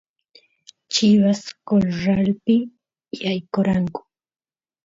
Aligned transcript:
chivas 0.91 1.41
corralpi 1.67 2.55
yaykoranku 3.23 4.01